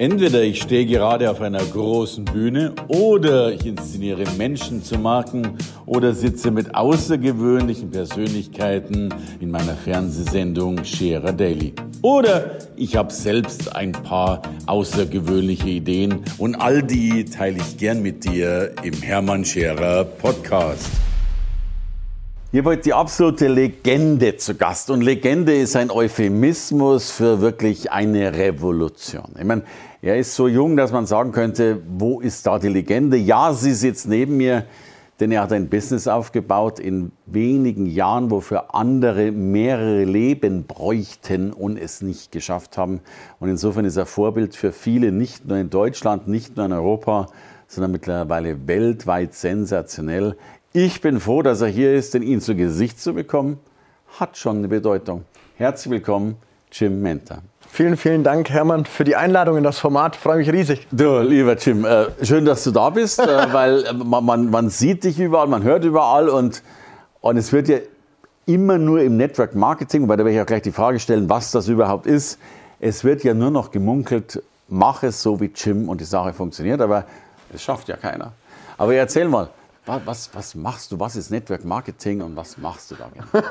[0.00, 6.14] Entweder ich stehe gerade auf einer großen Bühne oder ich inszeniere Menschen zu Marken oder
[6.14, 11.74] sitze mit außergewöhnlichen Persönlichkeiten in meiner Fernsehsendung Scherer Daily.
[12.00, 18.24] Oder ich habe selbst ein paar außergewöhnliche Ideen und all die teile ich gern mit
[18.24, 20.88] dir im Hermann Scherer Podcast.
[22.52, 24.90] Hier war die absolute Legende zu Gast.
[24.90, 29.36] Und Legende ist ein Euphemismus für wirklich eine Revolution.
[29.38, 29.62] Ich meine,
[30.02, 33.16] er ist so jung, dass man sagen könnte, wo ist da die Legende?
[33.16, 34.64] Ja, sie sitzt neben mir,
[35.20, 41.76] denn er hat ein Business aufgebaut in wenigen Jahren, wofür andere mehrere Leben bräuchten und
[41.76, 43.00] es nicht geschafft haben.
[43.40, 47.26] Und insofern ist er Vorbild für viele, nicht nur in Deutschland, nicht nur in Europa,
[47.68, 50.36] sondern mittlerweile weltweit sensationell.
[50.72, 53.58] Ich bin froh, dass er hier ist, denn ihn zu Gesicht zu bekommen,
[54.18, 55.24] hat schon eine Bedeutung.
[55.56, 56.36] Herzlich willkommen,
[56.72, 57.42] Jim Menta.
[57.72, 60.16] Vielen, vielen Dank, Hermann, für die Einladung in das Format.
[60.16, 60.88] Freue mich riesig.
[60.90, 64.70] Du, lieber Jim, äh, schön, dass du da bist, äh, weil äh, man, man, man,
[64.70, 66.64] sieht dich überall, man hört überall und,
[67.20, 67.78] und es wird ja
[68.44, 71.52] immer nur im Network Marketing, wobei da werde ich auch gleich die Frage stellen, was
[71.52, 72.40] das überhaupt ist.
[72.80, 76.80] Es wird ja nur noch gemunkelt, mach es so wie Jim und die Sache funktioniert,
[76.80, 77.04] aber
[77.54, 78.32] es schafft ja keiner.
[78.78, 79.48] Aber erzähl mal,
[80.04, 81.00] was, was machst du?
[81.00, 83.10] Was ist Network Marketing und was machst du da?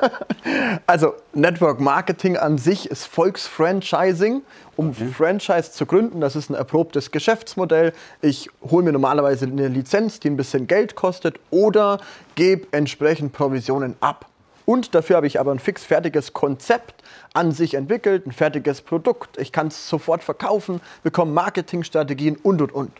[0.86, 4.42] also Network Marketing an sich ist Volksfranchising.
[4.76, 5.08] Um okay.
[5.08, 7.92] Franchise zu gründen, das ist ein erprobtes Geschäftsmodell.
[8.22, 12.00] Ich hole mir normalerweise eine Lizenz, die ein bisschen Geld kostet oder
[12.34, 14.26] gebe entsprechend Provisionen ab.
[14.64, 17.02] Und dafür habe ich aber ein fix fertiges Konzept
[17.34, 19.36] an sich entwickelt, ein fertiges Produkt.
[19.38, 22.92] Ich kann es sofort verkaufen, bekomme Marketingstrategien und und und.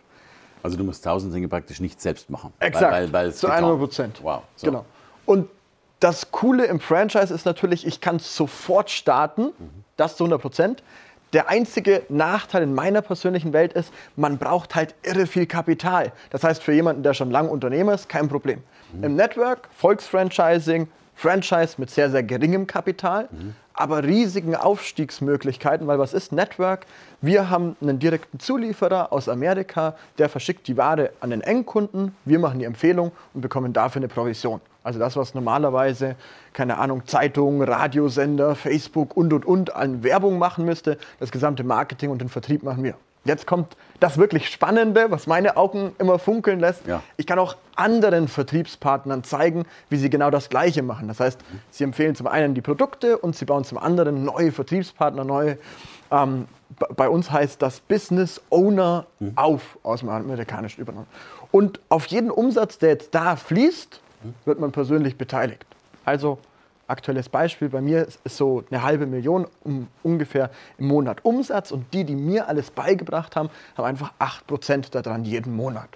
[0.63, 2.53] Also du musst tausend Dinge praktisch nicht selbst machen.
[2.59, 4.19] Exakt, weil, weil, weil zu 100 Prozent.
[4.23, 4.43] Wow.
[4.55, 4.67] So.
[4.67, 4.85] Genau.
[5.25, 5.49] Und
[5.99, 9.83] das Coole im Franchise ist natürlich, ich kann sofort starten, mhm.
[9.97, 10.83] das zu 100 Prozent.
[11.33, 16.11] Der einzige Nachteil in meiner persönlichen Welt ist, man braucht halt irre viel Kapital.
[16.29, 18.61] Das heißt, für jemanden, der schon lange Unternehmer ist, kein Problem.
[18.93, 19.03] Mhm.
[19.03, 23.53] Im Network, Volksfranchising, Franchise mit sehr, sehr geringem Kapital, mhm.
[23.73, 26.85] aber riesigen Aufstiegsmöglichkeiten, weil was ist Network?
[27.21, 32.39] Wir haben einen direkten Zulieferer aus Amerika, der verschickt die Ware an den Endkunden, wir
[32.39, 34.61] machen die Empfehlung und bekommen dafür eine Provision.
[34.83, 36.15] Also das, was normalerweise,
[36.53, 42.09] keine Ahnung, Zeitungen, Radiosender, Facebook und und und an Werbung machen müsste, das gesamte Marketing
[42.09, 42.95] und den Vertrieb machen wir.
[43.23, 46.87] Jetzt kommt das wirklich Spannende, was meine Augen immer funkeln lässt.
[46.87, 47.03] Ja.
[47.17, 51.07] Ich kann auch anderen Vertriebspartnern zeigen, wie sie genau das Gleiche machen.
[51.07, 51.39] Das heißt,
[51.69, 55.59] sie empfehlen zum einen die Produkte und sie bauen zum anderen neue Vertriebspartner, neue.
[56.11, 56.47] Ähm,
[56.95, 59.33] bei uns heißt das Business Owner mhm.
[59.35, 61.07] auf, aus dem Amerikanischen übernommen.
[61.51, 64.01] Und auf jeden Umsatz, der jetzt da fließt,
[64.45, 65.65] wird man persönlich beteiligt.
[66.05, 66.39] Also
[66.91, 71.91] aktuelles Beispiel bei mir ist so eine halbe Million um, ungefähr im Monat Umsatz und
[71.93, 75.89] die, die mir alles beigebracht haben, haben einfach 8% daran jeden Monat.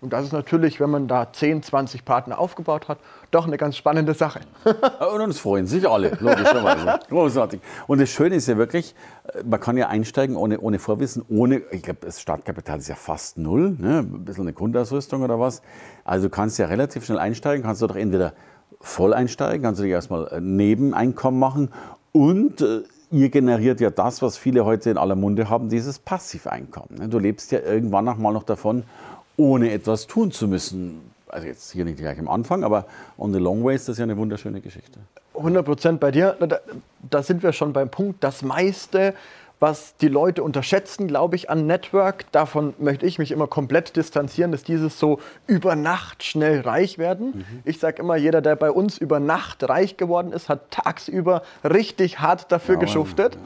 [0.00, 2.98] Und das ist natürlich, wenn man da 10, 20 Partner aufgebaut hat,
[3.30, 4.40] doch eine ganz spannende Sache.
[4.64, 7.00] und uns freuen sich alle, logischerweise.
[7.10, 7.60] Großartig.
[7.86, 8.94] Und das Schöne ist ja wirklich,
[9.34, 12.94] äh, man kann ja einsteigen ohne, ohne Vorwissen, ohne, ich glaube, das Startkapital ist ja
[12.94, 13.98] fast null, ne?
[13.98, 15.60] ein bisschen eine Grundausrüstung oder was.
[16.04, 18.32] Also du kannst ja relativ schnell einsteigen, kannst du doch entweder
[18.80, 21.68] voll einsteigen, kannst du dir erstmal äh, Nebeneinkommen machen
[22.12, 26.98] und äh, ihr generiert ja das, was viele heute in aller Munde haben, dieses Passiveinkommen.
[26.98, 27.08] Ne?
[27.08, 28.84] Du lebst ja irgendwann auch mal noch davon,
[29.36, 31.00] ohne etwas tun zu müssen.
[31.28, 32.86] Also jetzt hier nicht gleich am Anfang, aber
[33.18, 34.98] on the long way ist das ja eine wunderschöne Geschichte.
[35.36, 36.36] 100 Prozent bei dir.
[36.40, 36.58] Da,
[37.08, 38.22] da, sind wir schon beim Punkt.
[38.22, 39.14] Das meiste
[39.60, 42.24] was die Leute unterschätzen, glaube ich, an Network.
[42.32, 47.26] Davon möchte ich mich immer komplett distanzieren, dass dieses so über Nacht schnell reich werden.
[47.36, 47.60] Mhm.
[47.64, 52.20] Ich sage immer, jeder, der bei uns über Nacht reich geworden ist, hat tagsüber richtig
[52.20, 53.36] hart dafür ja, geschuftet.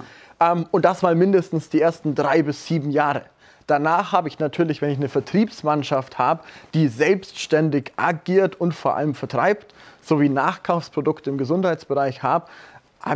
[0.41, 0.53] Ja.
[0.53, 3.23] Ähm, und das mal mindestens die ersten drei bis sieben Jahre.
[3.67, 6.45] Danach habe ich natürlich, wenn ich eine Vertriebsmannschaft habe,
[6.75, 12.47] die selbstständig agiert und vor allem vertreibt, sowie Nachkaufsprodukte im Gesundheitsbereich habe,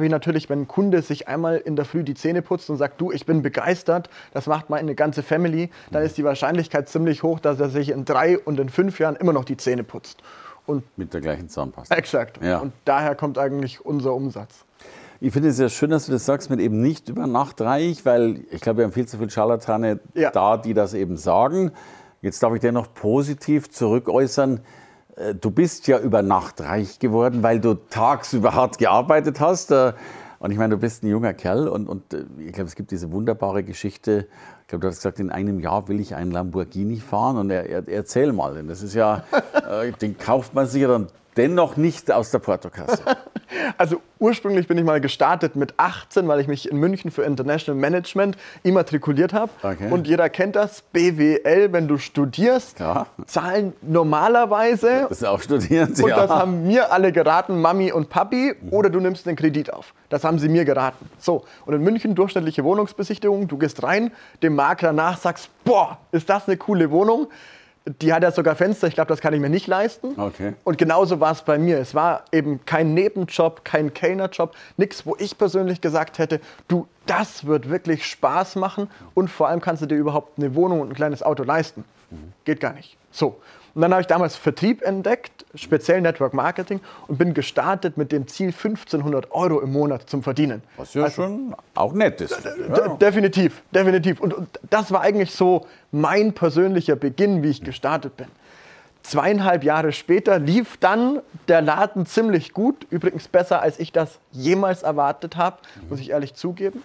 [0.05, 3.01] ich natürlich, wenn ein Kunde sich einmal in der Früh die Zähne putzt und sagt,
[3.01, 7.41] du, ich bin begeistert, das macht meine ganze Family, dann ist die Wahrscheinlichkeit ziemlich hoch,
[7.41, 10.23] dass er sich in drei und in fünf Jahren immer noch die Zähne putzt.
[10.67, 11.95] Und Mit der gleichen Zahnpasta.
[11.95, 12.45] Exakt.
[12.45, 12.59] Ja.
[12.59, 14.67] Und daher kommt eigentlich unser Umsatz.
[15.21, 18.05] Ich finde es sehr schön, dass du das sagst mit eben nicht über Nacht reich,
[18.05, 20.31] weil ich glaube, wir haben viel zu viele Scharlatane ja.
[20.31, 21.73] da, die das eben sagen.
[22.21, 24.59] Jetzt darf ich dir noch positiv zurückäußern.
[24.59, 24.61] Äh,
[25.41, 29.71] du bist ja über Nacht reich geworden, weil du tagsüber hart gearbeitet hast.
[29.71, 29.93] Äh,
[30.39, 32.91] und ich meine, du bist ein junger Kerl und, und äh, ich glaube, es gibt
[32.91, 34.29] diese wunderbare Geschichte.
[34.63, 37.37] Ich glaube, du hast gesagt, in einem Jahr will ich einen Lamborghini fahren.
[37.39, 39.25] Und er, er, erzähl mal, denn das ist ja,
[40.01, 43.03] den kauft man sich ja dann dennoch nicht aus der Portokasse.
[43.77, 47.81] Also ursprünglich bin ich mal gestartet mit 18, weil ich mich in München für International
[47.81, 49.51] Management immatrikuliert habe.
[49.63, 49.91] Okay.
[49.91, 53.07] Und jeder kennt das, BWL, wenn du studierst, ja.
[53.27, 55.07] zahlen normalerweise.
[55.09, 58.91] Das ist auch studieren Sie, Und das haben mir alle geraten, Mami und Papi, oder
[58.91, 59.95] du nimmst den Kredit auf.
[60.09, 61.09] Das haben sie mir geraten.
[61.19, 64.11] So, und in München durchschnittliche Wohnungsbesichtigung, du gehst rein,
[64.43, 67.29] dem Makler nach, sagst, boah, ist das eine coole Wohnung
[67.89, 70.19] die hat ja sogar Fenster, ich glaube, das kann ich mir nicht leisten.
[70.19, 70.55] Okay.
[70.65, 71.79] Und genauso war es bei mir.
[71.79, 77.47] Es war eben kein Nebenjob, kein Kellnerjob, nichts, wo ich persönlich gesagt hätte, du, das
[77.47, 80.95] wird wirklich Spaß machen und vor allem kannst du dir überhaupt eine Wohnung und ein
[80.95, 81.85] kleines Auto leisten.
[82.45, 82.97] Geht gar nicht.
[83.11, 83.41] So.
[83.75, 88.27] Und dann habe ich damals Vertrieb entdeckt, speziell Network Marketing und bin gestartet mit dem
[88.27, 90.63] Ziel 1500 Euro im Monat zum Verdienen.
[90.77, 92.41] Was ja also, schon auch nett ist.
[92.45, 92.89] Ja.
[92.97, 94.21] Definitiv, definitiv.
[94.21, 98.27] Und, und das war eigentlich so mein persönlicher Beginn, wie ich gestartet bin.
[99.09, 104.83] Zweieinhalb Jahre später lief dann der Laden ziemlich gut, übrigens besser, als ich das jemals
[104.83, 105.57] erwartet habe,
[105.89, 106.83] muss ich ehrlich zugeben.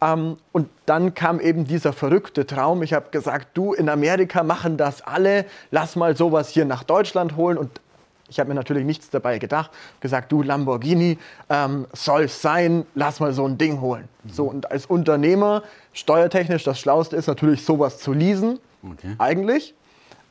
[0.00, 2.84] Ähm, und dann kam eben dieser verrückte Traum.
[2.84, 7.36] Ich habe gesagt, du, in Amerika machen das alle, lass mal sowas hier nach Deutschland
[7.36, 7.58] holen.
[7.58, 7.80] Und
[8.28, 9.72] ich habe mir natürlich nichts dabei gedacht.
[9.98, 11.18] Gesagt, du, Lamborghini
[11.50, 14.08] ähm, soll es sein, lass mal so ein Ding holen.
[14.22, 14.30] Mhm.
[14.30, 19.16] So, und als Unternehmer, steuertechnisch, das Schlauste ist natürlich, sowas zu leasen, okay.
[19.18, 19.74] eigentlich.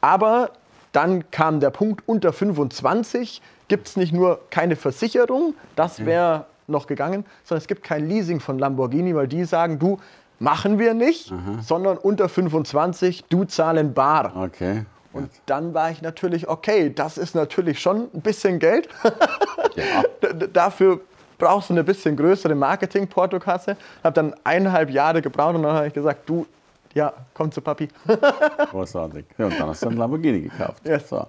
[0.01, 0.51] Aber
[0.93, 6.87] dann kam der Punkt, unter 25 gibt es nicht nur keine Versicherung, das wäre noch
[6.87, 9.99] gegangen, sondern es gibt kein Leasing von Lamborghini, weil die sagen, du,
[10.39, 11.61] machen wir nicht, Aha.
[11.61, 14.33] sondern unter 25, du zahlen bar.
[14.35, 14.85] Okay.
[15.13, 18.89] Und dann war ich natürlich, okay, das ist natürlich schon ein bisschen Geld.
[19.75, 20.03] ja.
[20.51, 21.01] Dafür
[21.37, 23.77] brauchst du eine bisschen größere Marketing-Portokasse.
[24.03, 26.47] Habe dann eineinhalb Jahre gebraucht und dann habe ich gesagt, du,
[26.93, 27.87] ja, komm zu Papi.
[28.71, 29.25] Großartig.
[29.37, 30.85] Ja, und dann hast du einen Lamborghini gekauft.
[30.85, 31.09] Yes.
[31.09, 31.25] So.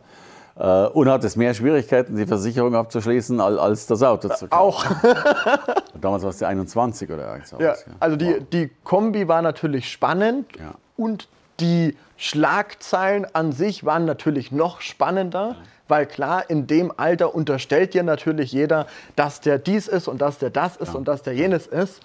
[0.56, 4.52] Äh, und hat es mehr Schwierigkeiten, die Versicherung abzuschließen, als das Auto zu kaufen.
[4.52, 4.84] Auch.
[6.00, 7.60] Damals war es die 21 oder irgendwas.
[7.60, 10.74] Ja, also die, die Kombi war natürlich spannend ja.
[10.96, 11.28] und
[11.60, 15.56] die Schlagzeilen an sich waren natürlich noch spannender.
[15.86, 20.38] Weil klar, in dem Alter unterstellt dir natürlich jeder, dass der dies ist und dass
[20.38, 20.94] der das ist ja.
[20.94, 22.00] und dass der jenes ist.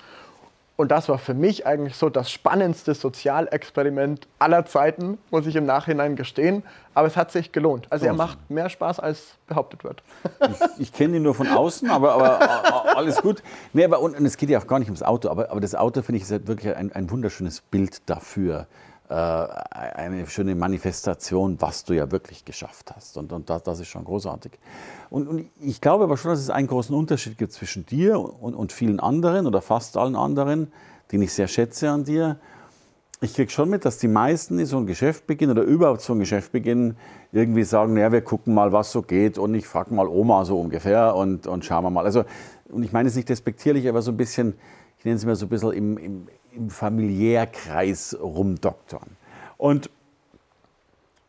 [0.80, 5.66] Und das war für mich eigentlich so das spannendste Sozialexperiment aller Zeiten, muss ich im
[5.66, 6.64] Nachhinein gestehen.
[6.94, 7.88] Aber es hat sich gelohnt.
[7.90, 10.02] Also er macht mehr Spaß, als behauptet wird.
[10.40, 13.44] Ich, ich kenne ihn nur von außen, aber, aber alles gut.
[13.74, 15.76] Nee, aber, und, und, es geht ja auch gar nicht ums Auto, aber, aber das
[15.76, 18.66] Auto, finde ich, ist halt wirklich ein, ein wunderschönes Bild dafür.
[19.09, 23.17] Äh, eine schöne Manifestation, was du ja wirklich geschafft hast.
[23.17, 24.51] Und, und das, das ist schon großartig.
[25.09, 28.53] Und, und, ich glaube aber schon, dass es einen großen Unterschied gibt zwischen dir und,
[28.53, 30.71] und vielen anderen oder fast allen anderen,
[31.11, 32.39] den ich sehr schätze an dir.
[33.19, 36.13] Ich kriege schon mit, dass die meisten, die so ein Geschäft beginnen oder überhaupt so
[36.13, 36.95] ein Geschäft beginnen,
[37.31, 40.59] irgendwie sagen, naja, wir gucken mal, was so geht und ich frage mal Oma so
[40.59, 42.06] ungefähr und, und schauen wir mal.
[42.06, 42.25] Also,
[42.69, 44.53] und ich meine es nicht despektierlich, aber so ein bisschen,
[45.00, 46.27] ich nenne es mal so ein bisschen im, im,
[46.59, 49.17] im Familiärkreis rumdoktern.
[49.57, 49.89] Und,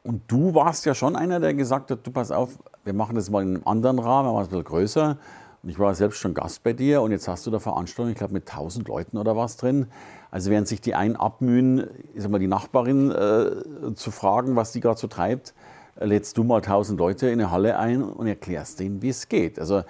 [0.05, 3.31] und du warst ja schon einer, der gesagt hat, du pass auf, wir machen das
[3.31, 5.17] mal in einem anderen Rahmen, wir machen es ein bisschen größer.
[5.63, 8.19] Und ich war selbst schon Gast bei dir und jetzt hast du da Veranstaltungen, ich
[8.19, 9.87] glaube mit 1000 Leuten oder was drin.
[10.31, 14.73] Also während sich die einen abmühen, ich sag mal, die Nachbarin äh, zu fragen, was
[14.73, 15.55] die gerade so treibt,
[15.99, 19.59] lädst du mal 1000 Leute in eine Halle ein und erklärst denen, wie es geht.
[19.59, 19.83] Also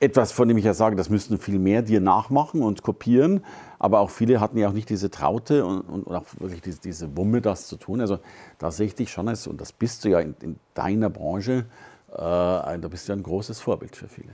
[0.00, 3.42] etwas, von dem ich ja sage, das müssten viel mehr dir nachmachen und kopieren.
[3.78, 7.16] Aber auch viele hatten ja auch nicht diese Traute und, und auch wirklich diese, diese,
[7.16, 8.00] Wumme, das zu tun.
[8.00, 8.18] Also
[8.58, 11.66] da sehe ich dich schon als, und das bist du ja in, in deiner Branche,
[12.10, 14.30] äh, da bist du ja ein großes Vorbild für viele.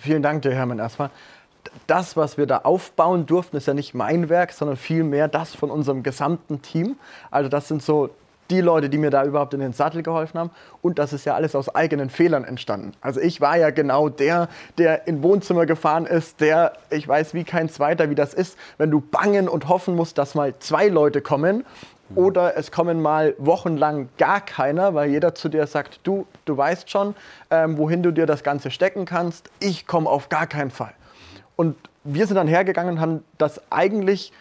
[0.00, 1.10] Vielen Dank dir, Hermann, erstmal.
[1.86, 5.70] Das, was wir da aufbauen durften, ist ja nicht mein Werk, sondern vielmehr das von
[5.70, 6.96] unserem gesamten Team.
[7.30, 8.10] Also das sind so
[8.50, 10.50] die Leute, die mir da überhaupt in den Sattel geholfen haben.
[10.82, 12.92] Und das ist ja alles aus eigenen Fehlern entstanden.
[13.00, 14.48] Also ich war ja genau der,
[14.78, 18.90] der in Wohnzimmer gefahren ist, der, ich weiß wie kein zweiter, wie das ist, wenn
[18.90, 21.64] du bangen und hoffen musst, dass mal zwei Leute kommen.
[22.14, 26.90] Oder es kommen mal wochenlang gar keiner, weil jeder zu dir sagt, du, du weißt
[26.90, 27.14] schon,
[27.50, 29.50] ähm, wohin du dir das Ganze stecken kannst.
[29.58, 30.92] Ich komme auf gar keinen Fall.
[31.56, 34.32] Und wir sind dann hergegangen und haben das eigentlich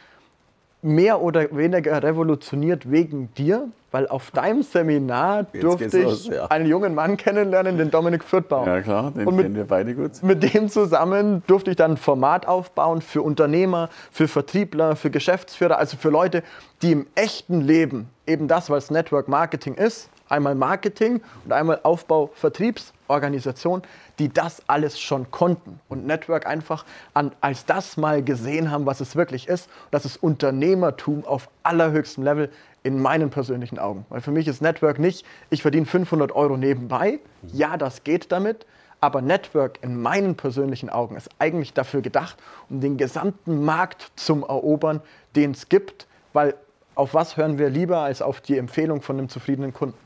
[0.84, 6.48] mehr oder weniger revolutioniert wegen dir, weil auf deinem Seminar durfte ich los, ja.
[6.48, 8.68] einen jungen Mann kennenlernen, den Dominik Fürthbaum.
[8.68, 10.22] Ja klar, den mit, kennen wir beide gut.
[10.24, 15.78] Mit dem zusammen durfte ich dann ein Format aufbauen für Unternehmer, für Vertriebler, für Geschäftsführer,
[15.78, 16.44] also für Leute,
[16.82, 22.32] die im echten Leben eben das, was Network Marketing ist, einmal Marketing und einmal Aufbau
[22.34, 23.82] Vertriebsorganisation,
[24.20, 29.02] die das alles schon konnten und Network einfach an, als das mal gesehen haben, was
[29.02, 29.70] es wirklich ist.
[29.92, 32.50] Das ist Unternehmertum auf allerhöchstem Level
[32.84, 34.06] in meinen persönlichen Augen.
[34.10, 37.20] Weil für mich ist Network nicht, ich verdiene 500 Euro nebenbei.
[37.52, 38.66] Ja, das geht damit.
[39.00, 42.38] Aber Network in meinen persönlichen Augen ist eigentlich dafür gedacht,
[42.70, 45.02] um den gesamten Markt zu erobern,
[45.36, 46.56] den es gibt, weil
[46.96, 49.98] auf was hören wir lieber als auf die Empfehlung von einem zufriedenen Kunden?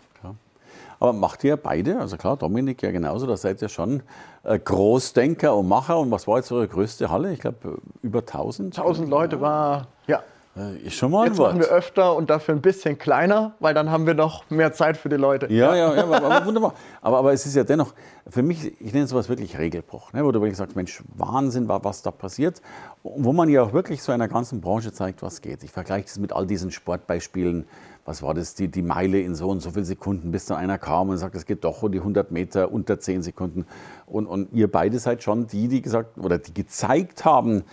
[1.00, 4.01] Aber macht ihr beide, also klar, Dominik ja genauso, da seid ihr schon
[4.43, 6.00] äh, Großdenker und Macher.
[6.00, 7.31] Und was war jetzt eure größte Halle?
[7.34, 8.77] Ich glaube, äh, über 1000?
[8.77, 10.22] 1000 Leute war, ja.
[10.57, 11.53] Äh, ist schon mal ein Jetzt Wort.
[11.53, 14.97] machen wir öfter und dafür ein bisschen kleiner, weil dann haben wir noch mehr Zeit
[14.97, 15.51] für die Leute.
[15.53, 16.73] Ja, ja, ja, aber, aber wunderbar.
[17.01, 17.93] Aber, aber es ist ja dennoch,
[18.27, 22.01] für mich, ich nenne sowas wirklich Regelbruch, ne, wo du wirklich sagst, Mensch, Wahnsinn, was
[22.01, 22.61] da passiert.
[23.03, 25.63] Wo man ja auch wirklich so einer ganzen Branche zeigt, was geht.
[25.63, 27.67] Ich vergleiche das mit all diesen Sportbeispielen.
[28.05, 30.77] Was war das, die, die Meile in so und so vielen Sekunden, bis dann einer
[30.77, 33.65] kam und sagt, es geht doch um die 100 Meter unter 10 Sekunden.
[34.05, 37.63] Und, und ihr beide seid schon die, die gesagt oder die gezeigt haben,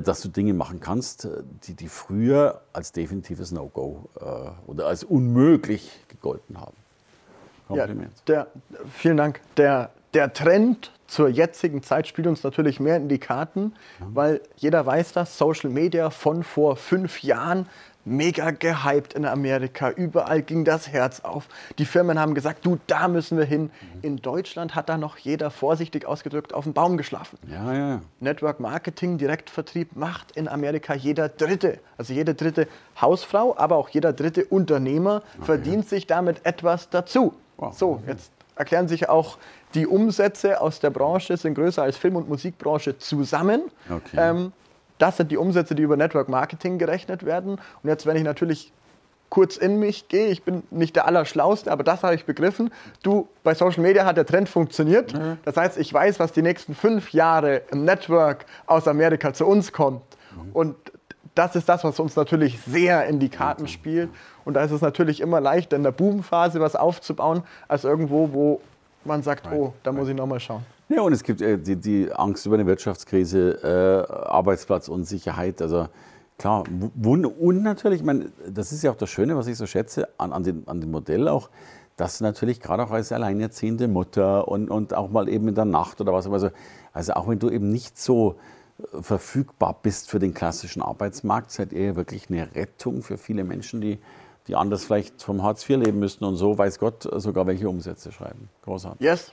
[0.00, 4.24] dass du Dinge machen kannst, äh, die, die früher als definitives No-Go äh,
[4.66, 6.76] oder als unmöglich gegolten haben.
[7.68, 8.12] Kompliment.
[8.28, 9.40] Ja, der, vielen Dank.
[9.56, 14.06] Der, der Trend zur jetzigen Zeit spielt uns natürlich mehr in die Karten, ja.
[14.12, 17.66] weil jeder weiß das, Social Media von vor fünf Jahren
[18.04, 19.90] mega gehypt in Amerika.
[19.90, 21.46] Überall ging das Herz auf.
[21.78, 23.62] Die Firmen haben gesagt, du, da müssen wir hin.
[23.62, 23.70] Mhm.
[24.02, 27.38] In Deutschland hat da noch jeder vorsichtig ausgedrückt auf dem Baum geschlafen.
[27.50, 28.00] Ja, ja.
[28.20, 31.80] Network Marketing, Direktvertrieb macht in Amerika jeder Dritte.
[31.96, 32.68] Also jede dritte
[33.00, 35.46] Hausfrau, aber auch jeder dritte Unternehmer okay.
[35.46, 37.34] verdient sich damit etwas dazu.
[37.56, 37.76] Wow.
[37.76, 39.38] So, jetzt erklären sich auch
[39.74, 43.62] die Umsätze aus der Branche sind größer als Film- und Musikbranche zusammen.
[43.90, 44.16] Okay.
[44.16, 44.52] Ähm,
[44.98, 47.52] das sind die Umsätze, die über Network Marketing gerechnet werden.
[47.82, 48.72] Und jetzt, wenn ich natürlich
[49.28, 52.70] kurz in mich gehe, ich bin nicht der Allerschlauste, aber das habe ich begriffen.
[53.02, 55.12] Du, bei Social Media hat der Trend funktioniert.
[55.12, 55.38] Mhm.
[55.44, 59.72] Das heißt, ich weiß, was die nächsten fünf Jahre im Network aus Amerika zu uns
[59.72, 60.02] kommt.
[60.36, 60.52] Mhm.
[60.52, 60.76] Und
[61.34, 64.10] das ist das, was uns natürlich sehr in die Karten spielt.
[64.44, 68.60] Und da ist es natürlich immer leichter, in der Boomphase was aufzubauen, als irgendwo, wo
[69.04, 70.64] man sagt, oh, da muss ich nochmal schauen.
[70.88, 75.62] Ja, und es gibt äh, die, die, Angst über eine Wirtschaftskrise, äh, Arbeitsplatzunsicherheit.
[75.62, 75.88] Also
[76.38, 76.64] klar,
[77.00, 80.32] und natürlich, ich meine, das ist ja auch das Schöne, was ich so schätze an,
[80.32, 81.48] an, den, an dem Modell auch,
[81.96, 86.00] dass natürlich gerade auch als alleinerziehende Mutter und, und auch mal eben in der Nacht
[86.00, 86.50] oder was, also,
[86.92, 88.34] also auch wenn du eben nicht so
[88.78, 93.80] äh, verfügbar bist für den klassischen Arbeitsmarkt, seid ihr wirklich eine Rettung für viele Menschen,
[93.80, 93.98] die,
[94.48, 98.12] die anders vielleicht vom Hartz IV leben müssten und so, weiß Gott, sogar welche Umsätze
[98.12, 98.48] schreiben.
[98.62, 99.00] Großartig.
[99.00, 99.32] Yes,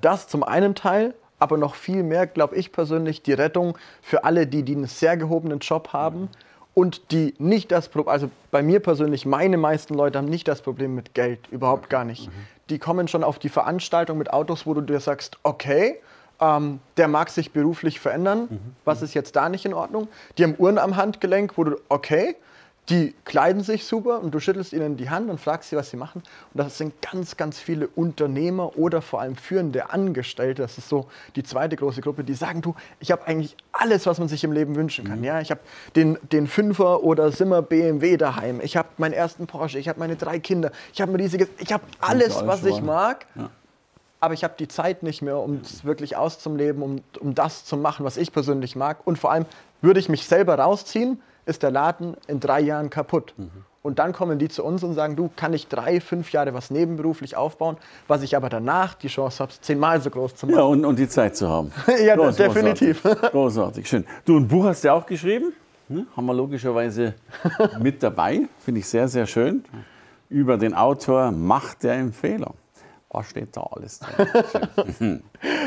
[0.00, 4.46] das zum einen Teil, aber noch viel mehr, glaube ich persönlich, die Rettung für alle,
[4.46, 6.28] die, die einen sehr gehobenen Job haben
[6.74, 10.62] und die nicht das Problem, also bei mir persönlich, meine meisten Leute haben nicht das
[10.62, 12.28] Problem mit Geld, überhaupt gar nicht.
[12.28, 12.32] Mhm.
[12.68, 15.98] Die kommen schon auf die Veranstaltung mit Autos, wo du dir sagst, okay,
[16.40, 18.60] ähm, der mag sich beruflich verändern, mhm.
[18.84, 20.08] was ist jetzt da nicht in Ordnung?
[20.38, 22.36] Die haben Uhren am Handgelenk, wo du, okay,
[22.90, 25.96] die kleiden sich super und du schüttelst ihnen die Hand und fragst sie, was sie
[25.96, 26.22] machen.
[26.52, 30.62] Und das sind ganz, ganz viele Unternehmer oder vor allem führende Angestellte.
[30.62, 31.06] Das ist so
[31.36, 34.50] die zweite große Gruppe, die sagen, du, ich habe eigentlich alles, was man sich im
[34.50, 35.18] Leben wünschen kann.
[35.18, 35.24] Mhm.
[35.24, 35.60] Ja, ich habe
[35.94, 38.60] den, den Fünfer oder Simmer BMW daheim.
[38.60, 39.78] Ich habe meinen ersten Porsche.
[39.78, 40.72] Ich habe meine drei Kinder.
[40.92, 43.26] Ich habe ein riesiges, ich habe alles, was ich mag.
[43.36, 43.50] Ja.
[44.18, 47.76] Aber ich habe die Zeit nicht mehr, um es wirklich auszuleben, um, um das zu
[47.76, 49.06] machen, was ich persönlich mag.
[49.06, 49.46] Und vor allem
[49.80, 53.34] würde ich mich selber rausziehen, ist der Laden in drei Jahren kaputt.
[53.36, 53.50] Mhm.
[53.82, 56.70] Und dann kommen die zu uns und sagen, du, kann ich drei, fünf Jahre was
[56.70, 57.78] nebenberuflich aufbauen,
[58.08, 60.58] was ich aber danach die Chance habe, zehnmal so groß zu machen.
[60.58, 61.72] Ja, und, und die Zeit zu haben.
[62.04, 63.02] ja, Groß, definitiv.
[63.02, 63.30] Großartig.
[63.32, 64.06] großartig, schön.
[64.26, 65.54] Du, ein Buch hast du auch geschrieben,
[65.88, 66.06] hm?
[66.14, 67.14] haben wir logischerweise
[67.80, 69.64] mit dabei, finde ich sehr, sehr schön,
[70.28, 72.54] über den Autor Macht der Empfehlung.
[73.08, 75.22] Was steht da alles drin?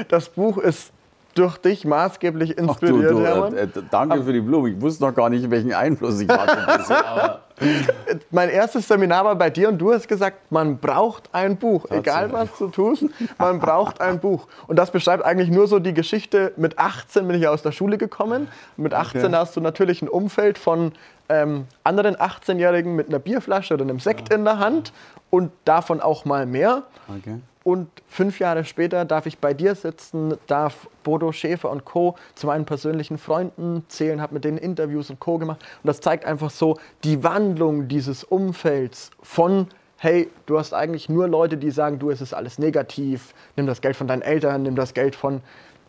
[0.07, 0.93] das Buch ist
[1.33, 3.57] durch dich maßgeblich inspiriert, Ach, du, du, Hermann.
[3.57, 4.69] Äh, danke für die Blume.
[4.69, 7.39] Ich wusste noch gar nicht, welchen Einfluss ich hatte.
[8.31, 11.85] mein erstes Seminar war bei dir und du hast gesagt, man braucht ein Buch.
[11.89, 13.05] Egal was du tust,
[13.37, 14.47] man braucht ein Buch.
[14.67, 16.53] Und das beschreibt eigentlich nur so die Geschichte.
[16.57, 18.47] Mit 18 bin ich aus der Schule gekommen.
[18.77, 19.35] Mit 18 okay.
[19.35, 20.93] hast du natürlich ein Umfeld von
[21.29, 24.35] ähm, anderen 18-Jährigen mit einer Bierflasche oder einem Sekt ja.
[24.35, 24.93] in der Hand
[25.29, 26.83] und davon auch mal mehr.
[27.07, 27.39] Okay.
[27.63, 32.15] Und fünf Jahre später darf ich bei dir sitzen, darf Bodo Schäfer und Co.
[32.35, 35.37] zu meinen persönlichen Freunden zählen, habe mit denen Interviews und Co.
[35.37, 35.61] gemacht.
[35.81, 39.67] Und das zeigt einfach so die Wandlung dieses Umfelds von
[40.03, 43.79] hey, du hast eigentlich nur Leute, die sagen, du, es ist alles negativ, nimm das
[43.79, 45.39] Geld von deinen Eltern, nimm das Geld von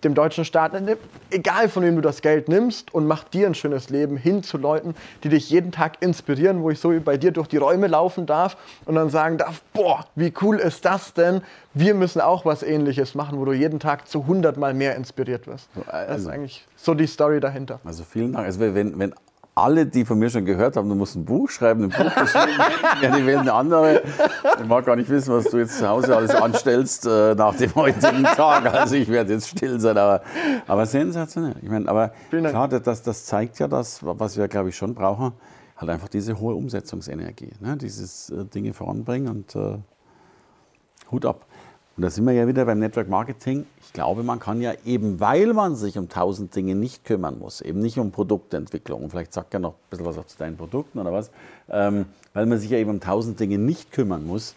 [0.05, 0.73] dem deutschen Staat,
[1.31, 4.59] egal von wem du das Geld nimmst und mach dir ein schönes Leben hin zu
[4.59, 7.87] Leuten, die dich jeden Tag inspirieren, wo ich so wie bei dir durch die Räume
[7.87, 11.43] laufen darf und dann sagen darf, boah, wie cool ist das denn?
[11.73, 15.47] Wir müssen auch was ähnliches machen, wo du jeden Tag zu 100 Mal mehr inspiriert
[15.47, 15.69] wirst.
[15.75, 17.81] Das ist also eigentlich so die Story dahinter.
[17.85, 18.47] Also vielen Dank.
[18.47, 19.15] Also wenn, wenn
[19.55, 22.61] alle, die von mir schon gehört haben, du musst ein Buch schreiben, ein Buch geschrieben,
[23.03, 24.03] ja, die wählen eine andere.
[24.61, 27.75] Ich mag gar nicht wissen, was du jetzt zu Hause alles anstellst äh, nach dem
[27.75, 28.73] heutigen Tag.
[28.75, 30.23] Also ich werde jetzt still sein, aber,
[30.67, 31.55] aber sensationell.
[31.63, 35.33] Ich meine, aber klar, das, das zeigt ja das, was wir, glaube ich, schon brauchen,
[35.77, 37.77] halt einfach diese hohe Umsetzungsenergie, ne?
[37.77, 39.79] dieses äh, Dinge voranbringen und äh,
[41.13, 41.47] Hut ab.
[41.97, 43.67] Und da sind wir ja wieder beim Network Marketing.
[43.81, 47.61] Ich glaube, man kann ja eben, weil man sich um tausend Dinge nicht kümmern muss,
[47.61, 50.57] eben nicht um Produktentwicklung, und vielleicht sagt er noch ein bisschen was auch zu deinen
[50.57, 51.31] Produkten oder was,
[51.71, 54.57] ähm, weil man sich ja eben um tausend Dinge nicht kümmern muss,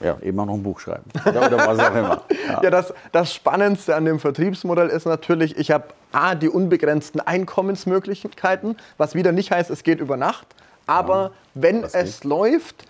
[0.00, 1.04] ja, eben auch noch ein Buch schreiben.
[1.26, 2.22] Oder, oder was auch immer.
[2.48, 7.20] Ja, ja das, das Spannendste an dem Vertriebsmodell ist natürlich, ich habe A, die unbegrenzten
[7.20, 10.46] Einkommensmöglichkeiten, was wieder nicht heißt, es geht über Nacht.
[10.86, 12.24] Aber ja, wenn es geht.
[12.24, 12.86] läuft,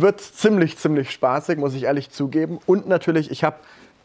[0.00, 2.58] wird ziemlich, ziemlich spaßig, muss ich ehrlich zugeben.
[2.66, 3.56] Und natürlich, ich habe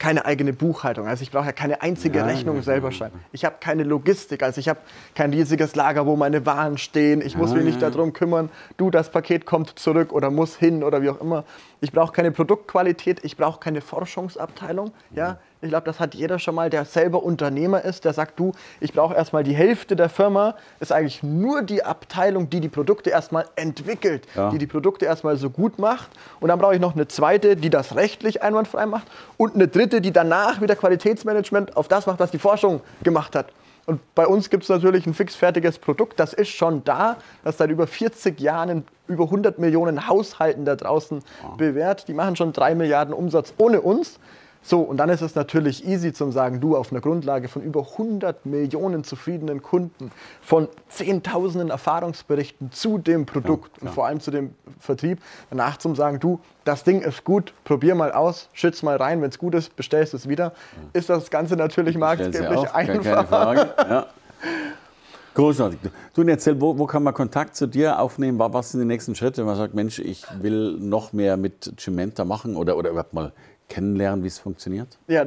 [0.02, 1.08] keine eigene Buchhaltung.
[1.08, 3.20] Also ich brauche ja keine einzige ja, Rechnung ja, selber schreiben.
[3.32, 4.80] Ich habe keine Logistik, also ich habe
[5.14, 7.22] kein riesiges Lager, wo meine Waren stehen.
[7.22, 11.04] Ich muss mich nicht darum kümmern, du, das Paket kommt zurück oder muss hin oder
[11.04, 11.44] wie auch immer.
[11.82, 14.92] Ich brauche keine Produktqualität, ich brauche keine Forschungsabteilung.
[15.14, 15.38] Ja?
[15.62, 18.94] Ich glaube, das hat jeder schon mal, der selber Unternehmer ist, der sagt, du, ich
[18.94, 23.46] brauche erstmal die Hälfte der Firma, ist eigentlich nur die Abteilung, die die Produkte erstmal
[23.56, 24.50] entwickelt, ja.
[24.50, 26.10] die die Produkte erstmal so gut macht.
[26.40, 30.02] Und dann brauche ich noch eine zweite, die das rechtlich einwandfrei macht und eine dritte,
[30.02, 33.48] die danach wieder Qualitätsmanagement auf das macht, was die Forschung gemacht hat.
[33.86, 37.70] Und bei uns gibt es natürlich ein fixfertiges Produkt, das ist schon da, das seit
[37.72, 41.22] über 40 Jahren in über 100 Millionen Haushalten da draußen
[41.58, 42.08] bewährt.
[42.08, 44.20] Die machen schon 3 Milliarden Umsatz ohne uns.
[44.64, 47.88] So, und dann ist es natürlich easy zu sagen, du auf einer Grundlage von über
[47.94, 54.30] 100 Millionen zufriedenen Kunden, von Zehntausenden Erfahrungsberichten zu dem Produkt ja, und vor allem zu
[54.30, 58.98] dem Vertrieb, danach zum sagen, du, das Ding ist gut, probier mal aus, schütz mal
[58.98, 60.54] rein, wenn es gut ist, bestellst es wieder,
[60.94, 63.04] ist das Ganze natürlich marktgeblich einfach.
[63.04, 63.74] Keine Frage.
[63.78, 64.08] Ja.
[65.34, 65.80] Großartig.
[66.14, 68.38] Du, erzähl, wo, wo, kann man Kontakt zu dir aufnehmen?
[68.38, 69.42] Was sind die nächsten Schritte?
[69.42, 73.32] wenn Man sagt, Mensch, ich will noch mehr mit Cimenta machen oder, oder überhaupt mal
[73.72, 74.98] kennenlernen, wie es funktioniert?
[75.08, 75.26] Ja,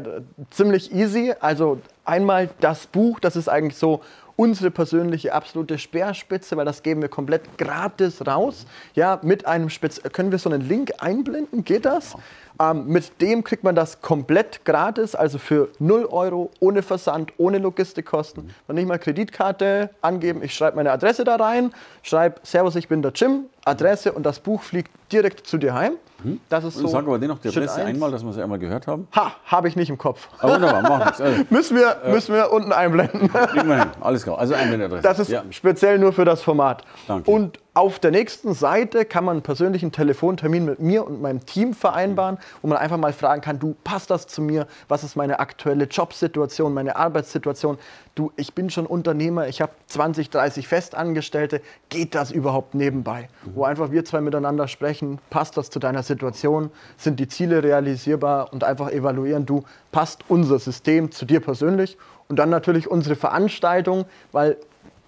[0.50, 1.32] ziemlich easy.
[1.40, 4.02] Also einmal das Buch, das ist eigentlich so
[4.36, 8.66] unsere persönliche absolute Speerspitze, weil das geben wir komplett gratis raus.
[8.94, 12.16] Ja, mit einem Spitz können wir so einen Link einblenden, geht das?
[12.60, 17.58] Ähm, mit dem kriegt man das komplett gratis, also für 0 Euro, ohne Versand, ohne
[17.58, 18.50] Logistikkosten.
[18.68, 23.02] Man nicht mal Kreditkarte angeben, ich schreibe meine Adresse da rein, schreibe Servus, ich bin
[23.02, 25.94] der Jim, Adresse und das Buch fliegt direkt zu dir heim.
[26.24, 26.40] Hm?
[26.48, 26.88] Das ist so.
[26.88, 29.06] Sagen wir dennoch die Adresse einmal, dass wir sie einmal gehört haben.
[29.14, 30.28] Ha, habe ich nicht im Kopf.
[30.38, 31.20] Aber ah, wunderbar, mach nichts.
[31.20, 33.30] Also, müssen, wir, äh, müssen wir unten einblenden.
[33.54, 34.38] Immerhin, alles klar.
[34.38, 35.02] Also Einblendadresse.
[35.02, 35.42] Das ist ja.
[35.50, 36.84] speziell nur für das Format.
[37.06, 37.30] Danke.
[37.30, 41.74] Und auf der nächsten Seite kann man einen persönlichen Telefontermin mit mir und meinem Team
[41.74, 44.68] vereinbaren, wo man einfach mal fragen kann, du, passt das zu mir?
[44.86, 47.78] Was ist meine aktuelle Jobsituation, meine Arbeitssituation?
[48.14, 51.60] Du, ich bin schon Unternehmer, ich habe 20, 30 Festangestellte.
[51.88, 53.28] Geht das überhaupt nebenbei?
[53.44, 53.56] Mhm.
[53.56, 56.70] Wo einfach wir zwei miteinander sprechen, passt das zu deiner Situation?
[56.96, 58.52] Sind die Ziele realisierbar?
[58.52, 61.98] Und einfach evaluieren, du, passt unser System zu dir persönlich?
[62.28, 64.58] Und dann natürlich unsere Veranstaltung, weil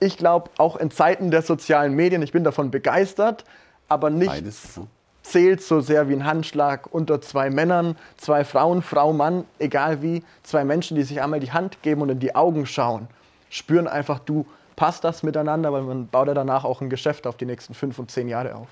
[0.01, 3.45] ich glaube, auch in Zeiten der sozialen Medien, ich bin davon begeistert,
[3.89, 4.81] aber nicht Beides,
[5.23, 10.23] zählt so sehr wie ein Handschlag unter zwei Männern, zwei Frauen, Frau, Mann, egal wie,
[10.43, 13.09] zwei Menschen, die sich einmal die Hand geben und in die Augen schauen,
[13.49, 17.37] spüren einfach, du passt das miteinander, weil man baut ja danach auch ein Geschäft auf
[17.37, 18.69] die nächsten fünf und zehn Jahre auf.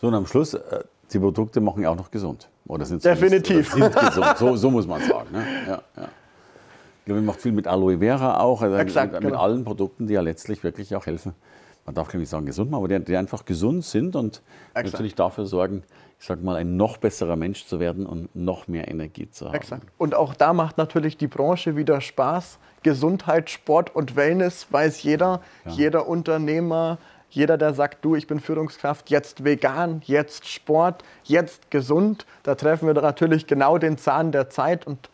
[0.00, 2.48] So, und am Schluss, äh, die Produkte machen ja auch noch gesund.
[2.66, 3.74] Oder sind Definitiv.
[3.74, 4.38] Oder sind gesund.
[4.38, 5.28] So, so, muss man sagen.
[5.32, 5.44] Ne?
[5.66, 6.08] Ja, ja
[7.04, 9.38] glaube, macht viel mit Aloe Vera auch, also Exakt, mit, genau.
[9.38, 11.34] allen Produkten, die ja letztlich wirklich auch helfen.
[11.86, 14.42] Man darf gar nicht sagen gesund machen, aber die, die einfach gesund sind und
[14.74, 14.92] Exakt.
[14.92, 15.82] natürlich dafür sorgen,
[16.18, 19.54] ich sage mal, ein noch besserer Mensch zu werden und noch mehr Energie zu haben.
[19.54, 19.86] Exakt.
[19.96, 22.58] Und auch da macht natürlich die Branche wieder Spaß.
[22.82, 25.72] Gesundheit, Sport und Wellness weiß jeder, ja.
[25.72, 26.98] jeder Unternehmer,
[27.30, 32.26] jeder, der sagt, du, ich bin Führungskraft, jetzt vegan, jetzt Sport, jetzt gesund.
[32.42, 35.08] Da treffen wir natürlich genau den Zahn der Zeit und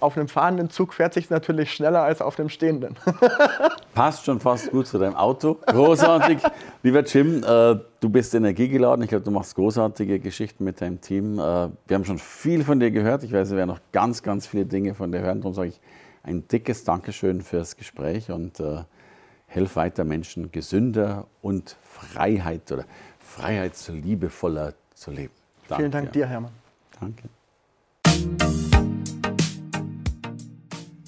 [0.00, 2.96] auf einem fahrenden Zug fährt sich natürlich schneller als auf dem stehenden.
[3.94, 5.58] Passt schon fast gut zu deinem Auto.
[5.66, 6.38] Großartig.
[6.82, 9.02] Lieber Jim, äh, du bist energiegeladen.
[9.02, 11.38] Ich glaube, du machst großartige Geschichten mit deinem Team.
[11.38, 13.22] Äh, wir haben schon viel von dir gehört.
[13.22, 15.40] Ich weiß, wir werden noch ganz, ganz viele Dinge von dir hören.
[15.40, 15.80] Darum sage ich
[16.22, 18.82] ein dickes Dankeschön fürs Gespräch und äh,
[19.46, 22.84] helf weiter Menschen gesünder und Freiheit oder
[23.18, 25.32] freiheitsliebevoller zu leben.
[25.68, 25.82] Danke.
[25.82, 26.52] Vielen Dank dir, Hermann.
[27.00, 27.28] Danke.